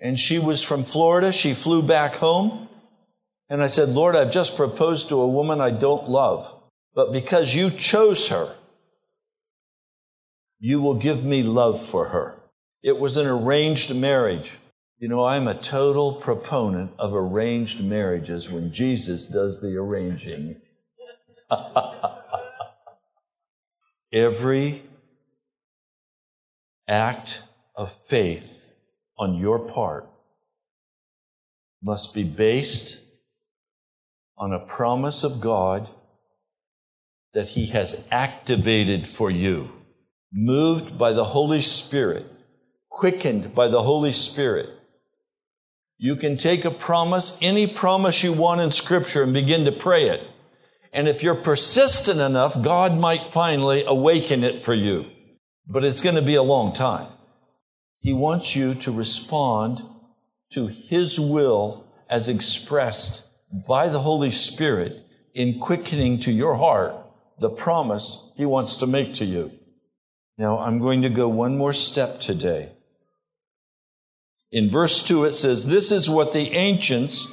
[0.00, 1.30] And she was from Florida.
[1.30, 2.68] She flew back home.
[3.48, 6.53] And I said, Lord, I've just proposed to a woman I don't love,
[6.94, 8.54] but because you chose her,
[10.60, 12.36] you will give me love for her.
[12.82, 14.56] It was an arranged marriage.
[14.98, 20.56] You know, I'm a total proponent of arranged marriages when Jesus does the arranging.
[24.12, 24.82] Every
[26.86, 27.40] act
[27.74, 28.48] of faith
[29.18, 30.08] on your part
[31.82, 33.00] must be based
[34.38, 35.88] on a promise of God
[37.34, 39.70] that He has activated for you.
[40.36, 42.26] moved by the Holy Spirit,
[42.90, 44.68] quickened by the Holy Spirit,
[45.96, 50.08] you can take a promise, any promise you want in Scripture, and begin to pray
[50.08, 50.26] it.
[50.92, 55.06] And if you're persistent enough, God might finally awaken it for you.
[55.68, 57.12] But it's going to be a long time.
[58.00, 59.80] He wants you to respond
[60.52, 63.22] to His will as expressed
[63.66, 66.94] by the Holy Spirit in quickening to your heart
[67.40, 69.52] the promise He wants to make to you.
[70.36, 72.72] Now, I'm going to go one more step today.
[74.50, 77.26] In verse 2, it says, This is what the ancients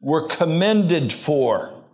[0.00, 1.84] were commended for.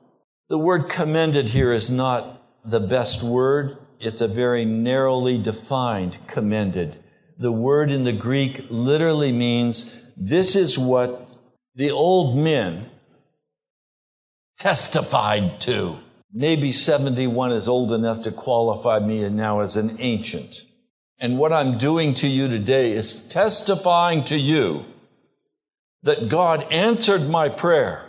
[0.48, 3.78] The word commended here is not the best word.
[4.00, 7.02] It's a very narrowly defined commended.
[7.38, 11.28] The word in the Greek literally means this is what
[11.74, 12.90] the old men
[14.58, 15.98] testified to.
[16.32, 20.62] Maybe 71 is old enough to qualify me now as an ancient.
[21.18, 24.84] And what I'm doing to you today is testifying to you
[26.02, 28.04] that God answered my prayer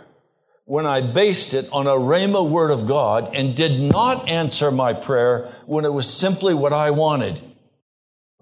[0.64, 4.92] when I based it on a Rhema word of God and did not answer my
[4.92, 7.40] prayer when it was simply what I wanted.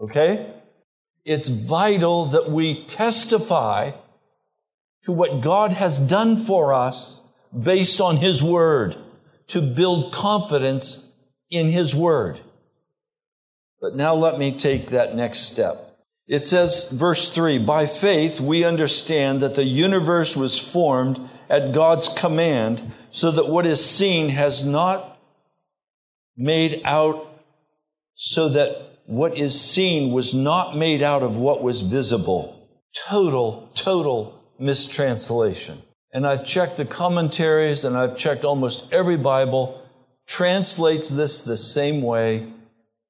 [0.00, 0.52] Okay?
[1.24, 3.92] It's vital that we testify
[5.04, 7.20] to what God has done for us
[7.56, 8.96] based on His Word
[9.48, 11.04] to build confidence
[11.50, 12.40] in His Word.
[13.80, 15.86] But now let me take that next step.
[16.26, 22.08] It says, verse 3 By faith we understand that the universe was formed at God's
[22.08, 25.18] command, so that what is seen has not
[26.36, 27.40] made out,
[28.14, 32.68] so that what is seen was not made out of what was visible.
[33.08, 35.80] Total, total mistranslation.
[36.16, 39.82] And I've checked the commentaries and I've checked almost every Bible
[40.26, 42.50] translates this the same way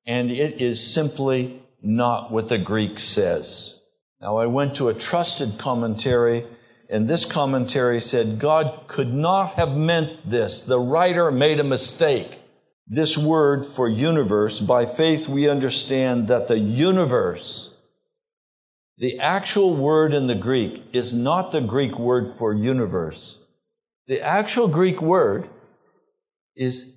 [0.08, 3.78] and it is simply not what the Greek says.
[4.20, 6.48] Now, I went to a trusted commentary,
[6.90, 10.64] and this commentary said God could not have meant this.
[10.64, 12.40] The writer made a mistake.
[12.88, 17.70] This word for universe, by faith, we understand that the universe,
[18.98, 23.38] the actual word in the Greek, is not the Greek word for universe.
[24.06, 25.48] The actual Greek word
[26.54, 26.94] is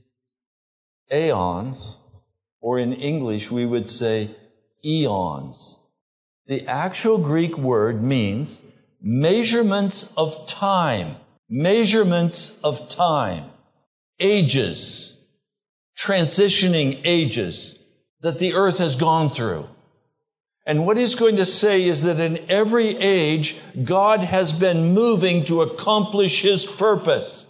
[1.11, 1.97] aeons
[2.61, 4.29] or in English we would say
[4.85, 5.79] eons.
[6.47, 8.61] The actual Greek word means
[9.01, 11.17] measurements of time,
[11.49, 13.49] measurements of time,
[14.19, 15.15] ages,
[15.97, 17.77] transitioning ages
[18.21, 19.67] that the earth has gone through.
[20.69, 25.45] And what he's going to say is that in every age, God has been moving
[25.45, 27.43] to accomplish his purpose.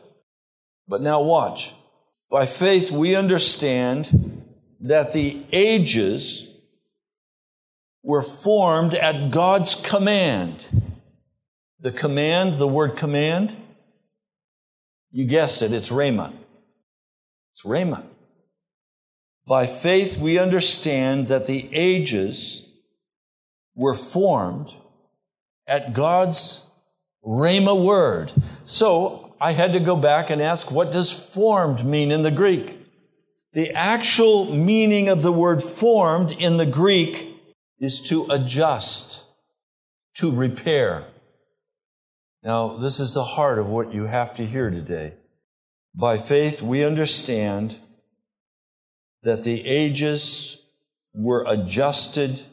[0.88, 1.74] But now watch.
[2.32, 4.46] By faith, we understand
[4.80, 6.48] that the ages
[8.02, 10.66] were formed at God's command.
[11.82, 13.54] The command, the word command,
[15.12, 16.32] you guessed it, it's Rhema.
[17.54, 18.02] It's Rhema.
[19.46, 22.66] By faith, we understand that the ages
[23.80, 24.70] were formed
[25.66, 26.62] at God's
[27.26, 28.30] Rhema word.
[28.64, 32.78] So I had to go back and ask, what does formed mean in the Greek?
[33.54, 37.30] The actual meaning of the word formed in the Greek
[37.80, 39.24] is to adjust,
[40.16, 41.06] to repair.
[42.44, 45.14] Now, this is the heart of what you have to hear today.
[45.96, 47.78] By faith, we understand
[49.24, 50.58] that the ages
[51.14, 52.44] were adjusted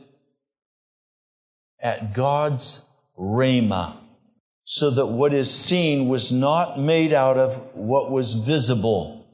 [1.80, 2.82] at God's
[3.18, 3.98] Rhema,
[4.64, 9.26] so that what is seen was not made out of what was visible.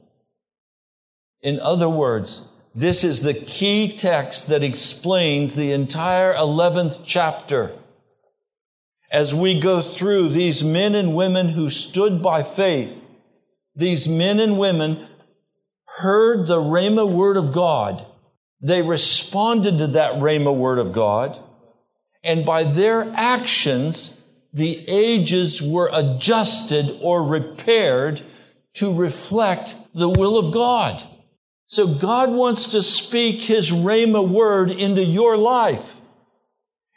[1.41, 2.41] In other words,
[2.75, 7.77] this is the key text that explains the entire 11th chapter.
[9.11, 12.95] As we go through these men and women who stood by faith,
[13.75, 15.07] these men and women
[15.85, 18.05] heard the Rhema word of God.
[18.61, 21.39] They responded to that Rhema word of God.
[22.23, 24.15] And by their actions,
[24.53, 28.23] the ages were adjusted or repaired
[28.75, 31.03] to reflect the will of God.
[31.67, 35.95] So God wants to speak His Rhema word into your life.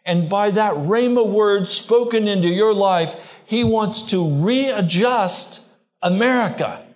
[0.04, 3.14] And by that Rhema word spoken into your life,
[3.46, 5.62] He wants to readjust
[6.02, 6.86] America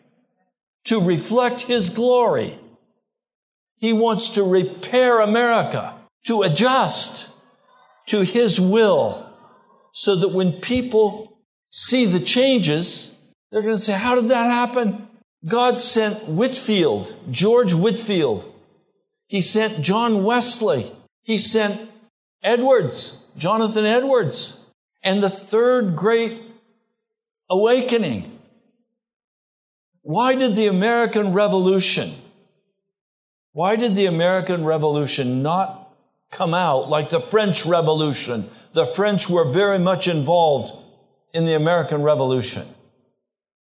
[0.85, 2.59] to reflect His glory.
[3.77, 5.95] He wants to repair America,
[6.27, 7.30] to adjust
[8.11, 9.27] to His will,
[9.93, 11.39] so that when people
[11.71, 13.11] see the changes,
[13.51, 15.09] they're going to say, How did that happen?
[15.47, 18.53] God sent Whitefield, George Whitefield.
[19.27, 20.93] He sent John Wesley.
[21.23, 21.89] He sent
[22.43, 24.57] Edwards, Jonathan Edwards.
[25.03, 26.43] And the third great
[27.49, 28.39] awakening.
[30.03, 32.15] Why did the American Revolution,
[33.53, 35.80] why did the American Revolution not
[36.31, 38.51] come out like the French Revolution?
[38.73, 40.73] The French were very much involved
[41.35, 42.67] in the American Revolution.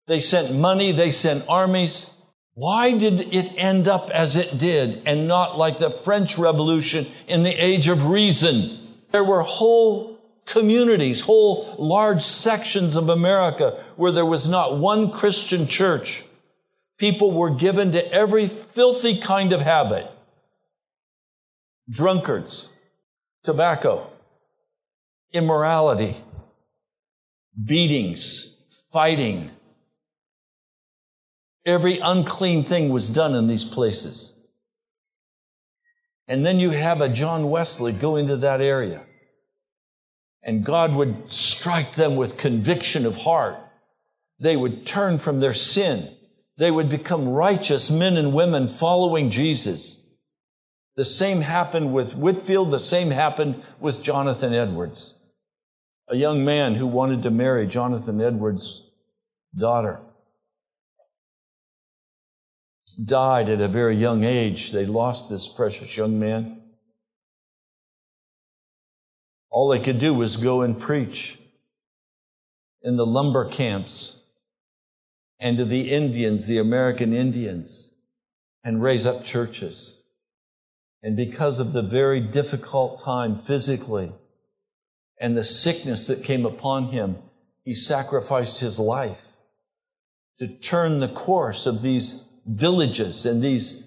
[0.07, 2.07] They sent money, they sent armies.
[2.55, 7.43] Why did it end up as it did and not like the French Revolution in
[7.43, 8.95] the age of reason?
[9.11, 15.67] There were whole communities, whole large sections of America where there was not one Christian
[15.67, 16.23] church.
[16.99, 20.11] People were given to every filthy kind of habit.
[21.91, 22.69] Drunkards,
[23.43, 24.11] tobacco,
[25.33, 26.17] immorality,
[27.63, 28.55] beatings,
[28.93, 29.51] fighting.
[31.67, 34.35] Every unclean thing was done in these places.
[36.27, 39.03] And then you have a John Wesley go into that area.
[40.43, 43.57] And God would strike them with conviction of heart.
[44.41, 46.15] They would turn from their sin.
[46.57, 49.99] They would become righteous men and women following Jesus.
[50.97, 52.71] The same happened with Whitefield.
[52.71, 55.15] The same happened with Jonathan Edwards
[56.09, 58.83] a young man who wanted to marry Jonathan Edwards'
[59.57, 60.01] daughter.
[63.05, 64.71] Died at a very young age.
[64.71, 66.61] They lost this precious young man.
[69.51, 71.39] All they could do was go and preach
[72.83, 74.15] in the lumber camps
[75.41, 77.89] and to the Indians, the American Indians,
[78.63, 79.97] and raise up churches.
[81.05, 84.11] And because of the very difficult time physically,
[85.21, 87.19] and the sickness that came upon him,
[87.63, 89.21] he sacrificed his life
[90.39, 93.87] to turn the course of these villages and these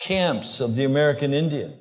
[0.00, 1.78] camps of the American Indian.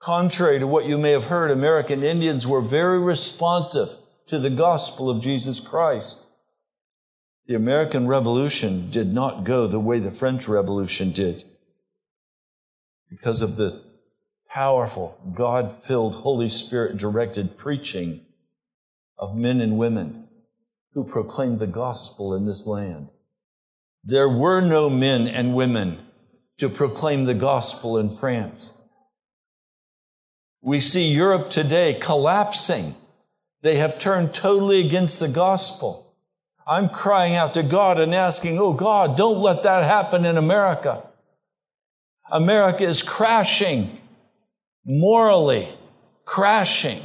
[0.00, 3.88] Contrary to what you may have heard, American Indians were very responsive
[4.28, 6.18] to the gospel of Jesus Christ.
[7.46, 11.44] The American Revolution did not go the way the French Revolution did
[13.10, 13.82] because of the
[14.48, 18.20] powerful, God filled, Holy Spirit directed preaching
[19.18, 20.28] of men and women
[20.94, 23.08] who proclaimed the gospel in this land.
[24.04, 26.06] There were no men and women
[26.58, 28.72] to proclaim the gospel in France.
[30.60, 32.94] We see Europe today collapsing.
[33.62, 36.11] They have turned totally against the gospel.
[36.66, 41.02] I'm crying out to God and asking, Oh God, don't let that happen in America.
[42.30, 43.98] America is crashing
[44.84, 45.72] morally
[46.24, 47.02] crashing.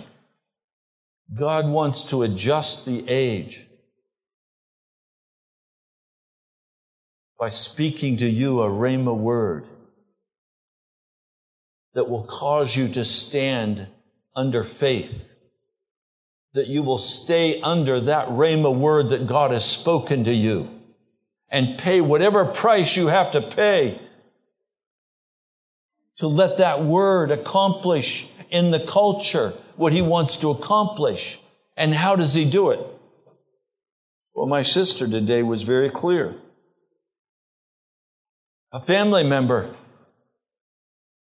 [1.34, 3.66] God wants to adjust the age
[7.40, 9.68] by speaking to you a rhema word
[11.94, 13.88] that will cause you to stand
[14.36, 15.26] under faith.
[16.54, 20.70] That you will stay under that rhema word that God has spoken to you
[21.50, 24.02] and pay whatever price you have to pay
[26.18, 31.40] to let that word accomplish in the culture what he wants to accomplish.
[31.76, 32.80] And how does he do it?
[34.34, 36.36] Well, my sister today was very clear.
[38.72, 39.76] A family member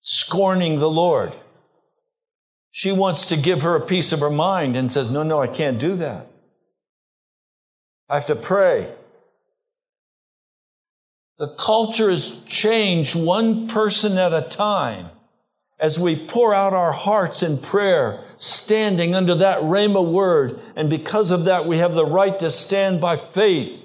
[0.02, 1.34] scorning the Lord.
[2.72, 5.48] She wants to give her a piece of her mind and says, No, no, I
[5.48, 6.28] can't do that.
[8.10, 8.94] I have to pray.
[11.38, 15.10] The culture has changed one person at a time
[15.80, 20.62] as we pour out our hearts in prayer, standing under that rhema word.
[20.76, 23.84] And because of that, we have the right to stand by faith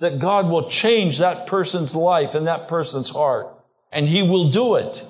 [0.00, 3.48] that God will change that person's life and that person's heart.
[3.90, 5.06] And He will do it.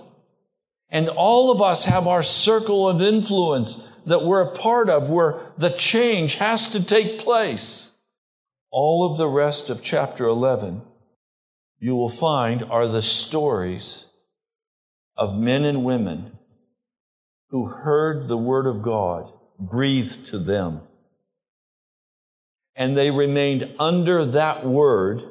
[0.92, 5.40] And all of us have our circle of influence that we're a part of where
[5.56, 7.88] the change has to take place.
[8.70, 10.82] All of the rest of chapter 11
[11.80, 14.04] you will find are the stories
[15.16, 16.38] of men and women
[17.48, 20.82] who heard the Word of God breathed to them.
[22.76, 25.22] And they remained under that Word.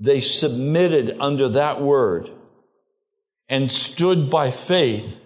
[0.00, 2.30] They submitted under that Word
[3.48, 5.20] and stood by faith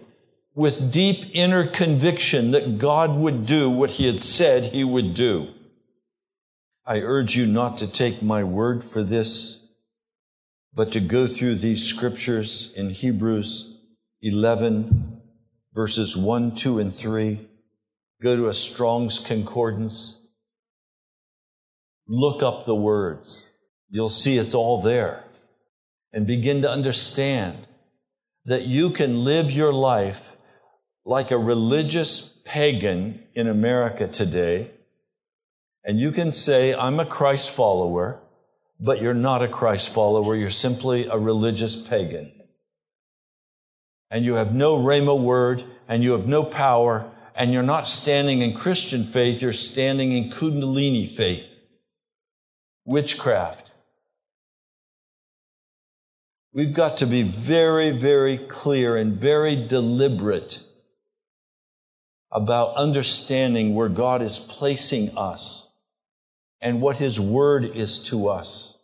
[0.54, 5.48] with deep inner conviction that God would do what He had said He would do.
[6.86, 9.60] I urge you not to take my word for this
[10.74, 13.74] but to go through these scriptures in Hebrews
[14.22, 15.20] 11,
[15.74, 17.48] verses 1, 2, and 3.
[18.22, 20.16] Go to a Strong's Concordance.
[22.06, 23.44] Look up the words.
[23.90, 25.24] You'll see it's all there.
[26.12, 27.67] and begin to understand
[28.48, 30.22] that you can live your life
[31.04, 34.70] like a religious pagan in America today,
[35.84, 38.20] and you can say, I'm a Christ follower,
[38.80, 42.32] but you're not a Christ follower, you're simply a religious pagan.
[44.10, 48.40] And you have no Rhema word, and you have no power, and you're not standing
[48.40, 51.46] in Christian faith, you're standing in Kundalini faith,
[52.86, 53.67] witchcraft.
[56.58, 60.58] We've got to be very, very clear and very deliberate
[62.32, 65.68] about understanding where God is placing us
[66.60, 68.76] and what His Word is to us.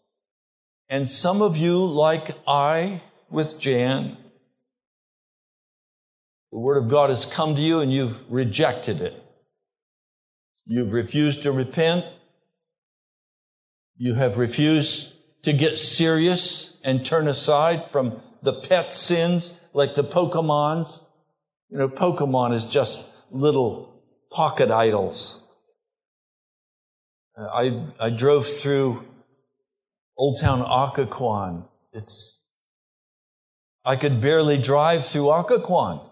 [0.88, 4.18] And some of you, like I with Jan,
[6.52, 9.20] the Word of God has come to you and you've rejected it.
[10.64, 12.04] You've refused to repent.
[13.96, 15.13] You have refused
[15.44, 21.02] to get serious and turn aside from the pet sins like the Pokemons.
[21.70, 23.94] You know, Pokemon is just little
[24.30, 25.40] pocket idols.
[27.36, 29.04] Uh, I, I drove through
[30.16, 31.66] Old Town Occoquan.
[31.92, 32.42] It's,
[33.84, 36.08] I could barely drive through Occoquan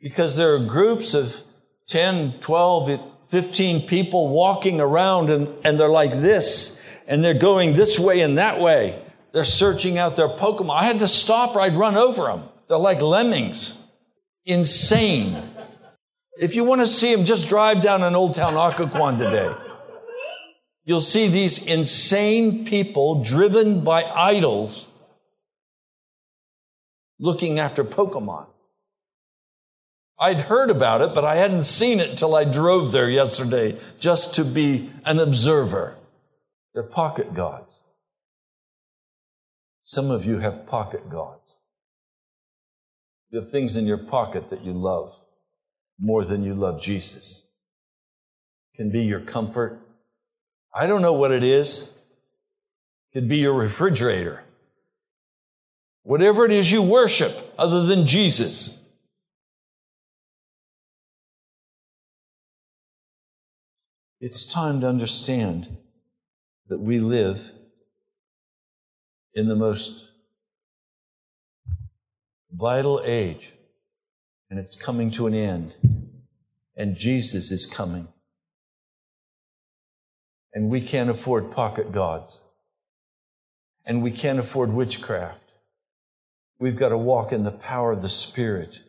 [0.00, 1.34] because there are groups of
[1.88, 6.74] 10, 12, 15 people walking around and, and they're like this
[7.08, 9.02] and they're going this way and that way.
[9.32, 10.76] They're searching out their Pokemon.
[10.76, 12.44] I had to stop or I'd run over them.
[12.68, 13.76] They're like lemmings.
[14.44, 15.42] Insane.
[16.38, 19.52] If you want to see them, just drive down an Old Town Occoquan today.
[20.84, 24.86] You'll see these insane people driven by idols
[27.18, 28.46] looking after Pokemon.
[30.18, 34.34] I'd heard about it, but I hadn't seen it until I drove there yesterday just
[34.34, 35.97] to be an observer.
[36.74, 37.80] They're pocket gods.
[39.84, 41.56] Some of you have pocket gods.
[43.30, 45.14] You have things in your pocket that you love
[45.98, 47.42] more than you love Jesus.
[48.72, 49.80] It can be your comfort.
[50.74, 51.82] I don't know what it is.
[51.82, 54.42] It could be your refrigerator.
[56.02, 58.78] Whatever it is you worship other than Jesus.
[64.20, 65.68] It's time to understand
[66.68, 67.50] that we live
[69.34, 70.04] in the most
[72.52, 73.52] vital age,
[74.50, 75.74] and it's coming to an end,
[76.76, 78.08] and Jesus is coming.
[80.54, 82.40] And we can't afford pocket gods,
[83.86, 85.52] and we can't afford witchcraft.
[86.58, 88.80] We've got to walk in the power of the Spirit.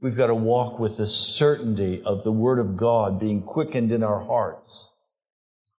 [0.00, 4.02] We've got to walk with the certainty of the Word of God being quickened in
[4.02, 4.90] our hearts.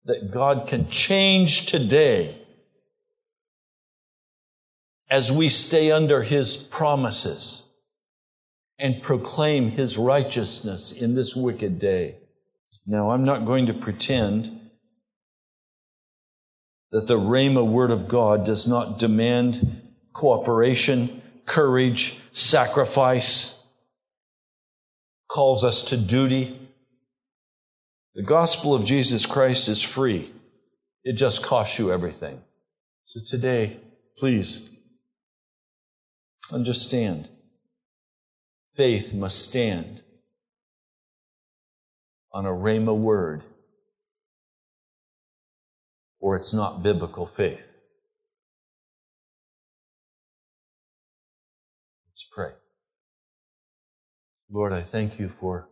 [0.06, 2.42] That God can change today
[5.10, 7.64] as we stay under His promises
[8.78, 12.18] and proclaim His righteousness in this wicked day.
[12.86, 14.60] Now, I'm not going to pretend
[16.92, 19.82] that the Rhema Word of God does not demand
[20.14, 23.56] cooperation, courage, sacrifice,
[25.28, 26.69] calls us to duty.
[28.16, 30.32] The gospel of Jesus Christ is free.
[31.04, 32.42] It just costs you everything.
[33.06, 33.80] So today,
[34.18, 34.68] please
[36.52, 37.30] understand
[38.76, 40.02] faith must stand
[42.34, 43.44] on a Rhema word,
[46.20, 47.66] or it's not biblical faith.
[52.08, 52.52] Let's pray.
[54.52, 55.69] Lord, I thank you for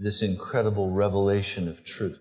[0.00, 2.18] this incredible revelation of truth.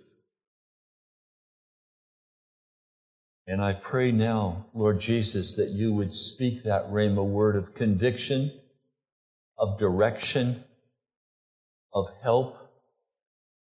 [3.48, 8.52] And I pray now, Lord Jesus, that you would speak that Rhema word of conviction,
[9.58, 10.64] of direction,
[11.94, 12.58] of help,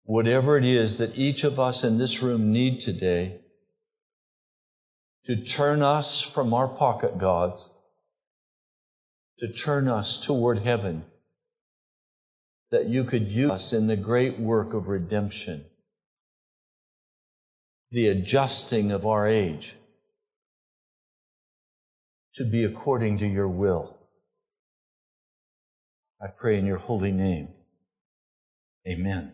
[0.03, 3.39] whatever it is that each of us in this room need today
[5.25, 7.69] to turn us from our pocket gods,
[9.39, 11.05] to turn us toward heaven
[12.71, 15.65] that you could use us in the great work of redemption,
[17.91, 19.75] the adjusting of our age
[22.35, 23.97] to be according to your will.
[26.21, 27.49] I pray in your holy name.
[28.87, 29.31] Amen.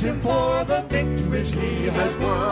[0.00, 2.47] Praise him for the victories he has won.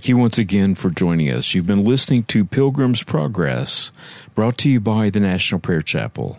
[0.00, 1.52] Thank you once again for joining us.
[1.52, 3.92] You've been listening to Pilgrim's Progress,
[4.34, 6.38] brought to you by the National Prayer Chapel.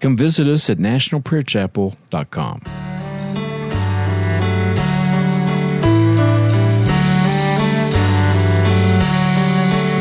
[0.00, 2.62] Come visit us at nationalprayerchapel.com.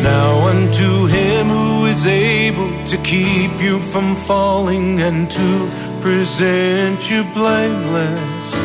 [0.01, 7.23] Now unto him who is able to keep you from falling and to present you
[7.35, 8.64] blameless